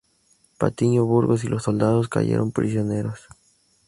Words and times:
Patiño, 0.57 1.05
Burgos 1.05 1.43
y 1.43 1.47
los 1.47 1.61
soldados 1.61 2.09
cayeron 2.09 2.51
prisioneros. 2.51 3.27